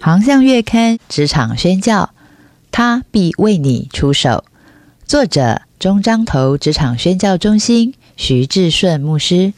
[0.00, 2.10] 航向月刊职场宣教，
[2.70, 4.44] 他必为你出手。
[5.06, 9.52] 作者：中彰头职场宣教中心徐志顺牧师。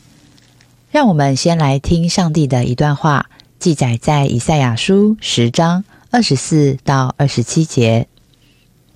[0.90, 8.06] 让我们先来听上帝的一段话，记载在以赛亚书十章二十四到二十七节。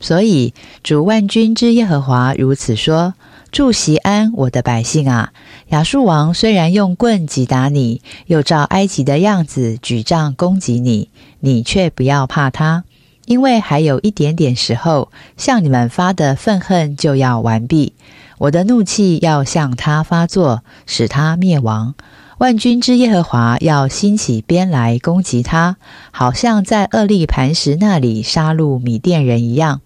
[0.01, 3.15] 所以，主万军之耶和华如此说。
[3.53, 5.35] 住席安，我的百姓啊！
[5.69, 12.85] 亚述王虽然用棍击打你，又照埃及的样子举杖攻击你，你却不要怕他，
[13.27, 17.93] 因为还有一点点时候，向你们发的愤恨就要完毕，
[18.39, 21.95] 我的怒气要向他发作，使他灭亡。
[22.39, 25.77] 万军之耶和华要兴起鞭来攻击他，
[26.11, 29.83] 好像在厄利磐石那里杀戮米甸人一样。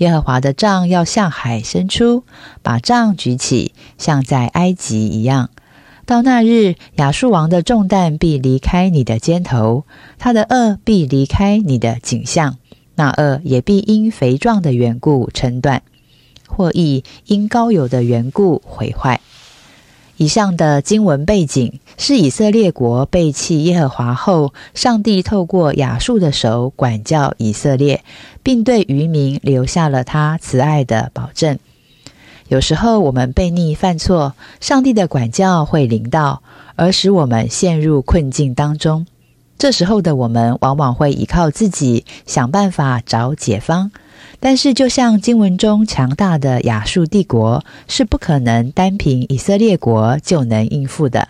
[0.00, 2.24] 耶和华的杖要向海伸出，
[2.62, 5.50] 把杖举起，像在埃及一样。
[6.06, 9.84] 到那日，亚述王的重担必离开你的肩头，
[10.18, 12.56] 他的恶必离开你的颈项，
[12.94, 15.82] 那恶也必因肥壮的缘故撑断，
[16.48, 19.20] 或亦因高油的缘故毁坏。
[20.20, 28.04] 以上的经文背景是以色列国背弃耶和华后，上帝透过亚述的手管教以色列，
[28.42, 31.58] 并对渔民留下了他慈爱的保证。
[32.48, 36.42] 有时候我们悖逆犯错，上帝的管教会临到，
[36.76, 39.06] 而使我们陷入困境当中。
[39.56, 43.90] 这时候的我们往往会依靠自己想办法找解方。
[44.40, 51.28] 但是，就像经文中强大的亚述帝国，是不可能单凭以色列国就能应付的。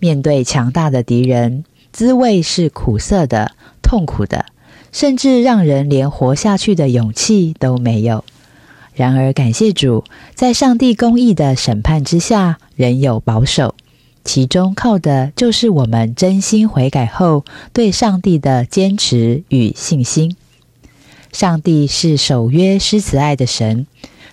[0.00, 4.46] 面对强大的敌人，滋味是苦涩的、痛苦的，
[4.90, 8.24] 甚至让人连活下去的勇气都没有。
[8.94, 13.76] 然而，感谢主，在上帝公义的审判之下，仍有保守。
[14.24, 20.36] 其中靠的就是我们真心悔改后对上帝的坚持与信心。
[21.32, 23.86] 上帝是守约施慈爱的神，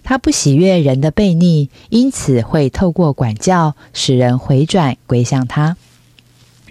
[0.03, 5.77] 他不喜悦人的悖逆，因此会透过管教使人回转归向他。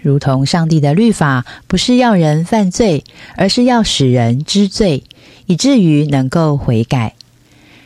[0.01, 3.03] 如同上帝的律法不是要人犯罪，
[3.35, 5.03] 而是要使人知罪，
[5.47, 7.15] 以至于能够悔改。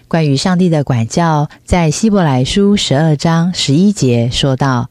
[0.07, 4.89] 关于上帝的管教，在希伯来书十二章十一节说到：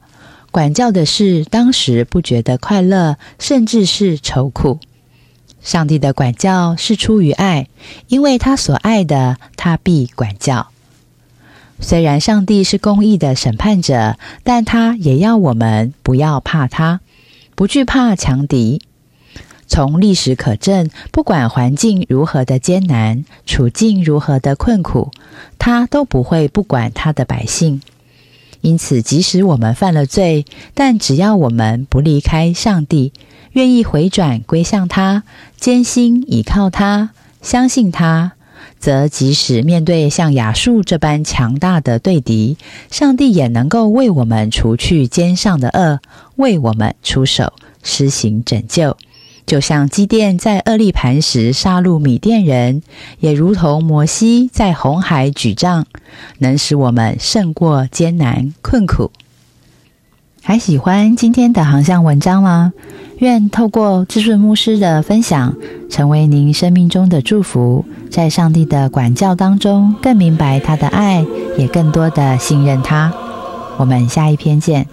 [0.50, 4.78] 管教的事当时不觉得快乐，甚至是愁苦。
[5.62, 7.68] 上帝的管教是出于爱，
[8.08, 10.68] 因为他所爱的，他必管教。
[11.80, 17.00] 虽然上帝是公义的审判者，但他也要我们不要怕他，
[17.54, 18.82] 不惧怕强敌。
[19.66, 25.12] 从历史可证，不管环境如何的艰难，处境如何的困苦，
[25.58, 27.80] 他都不会不管他的百姓。
[28.60, 30.44] 因此，即使我们犯了罪，
[30.74, 33.12] 但只要我们不离开上帝。
[33.52, 35.24] 愿意回转归向他，
[35.58, 37.10] 艰辛倚靠他，
[37.42, 38.32] 相信他，
[38.78, 42.56] 则即使面对像亚述这般强大的对敌，
[42.90, 46.00] 上帝也能够为我们除去肩上的恶，
[46.36, 48.96] 为我们出手施行拯救。
[49.50, 52.82] 就像基甸在厄利磐石杀戮米甸人，
[53.18, 55.86] 也如同摩西在红海举杖，
[56.38, 59.10] 能使我们胜过艰难困苦。
[60.40, 62.72] 还喜欢今天的航向文章吗？
[63.18, 65.56] 愿透过智顺牧师的分享，
[65.90, 71.26] 成为您生命中的祝福，在上帝的管教当中，更明白他的爱，
[71.58, 73.12] 也更多的信任他。
[73.78, 74.86] 我们下一篇见。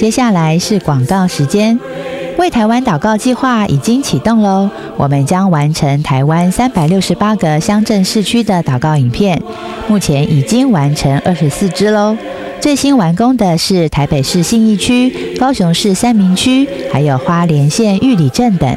[0.00, 1.78] 接下来是广告时间，
[2.42, 9.40] 为台湾祷告计划已经启动喽，我们将完成台湾三百六十八个乡镇市区的祷告影片，
[9.86, 12.16] 目前已经完成二十四支喽。
[12.60, 18.76] 最新完工的是台北市信义区、高雄市三明区，还有花莲县玉里镇等。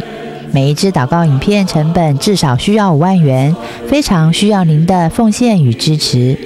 [0.52, 3.56] 每一支祷告影片成本至少需要五万元，
[3.88, 6.38] 非常需要您的奉献与支持，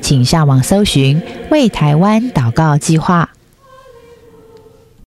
[0.00, 1.20] 请上网搜寻
[1.50, 3.30] “为台湾祷告计划”。